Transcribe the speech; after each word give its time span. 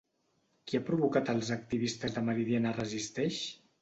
Qui 0.69 0.77
ha 0.79 0.85
provocat 0.87 1.29
als 1.33 1.51
activistes 1.57 2.17
de 2.17 2.25
Meridiana 2.31 2.73
Resisteix? 2.79 3.41